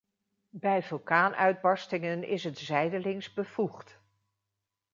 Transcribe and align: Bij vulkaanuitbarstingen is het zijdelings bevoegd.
Bij 0.53 0.83
vulkaanuitbarstingen 0.83 2.23
is 2.27 2.43
het 2.43 2.57
zijdelings 2.57 3.33
bevoegd. 3.33 3.99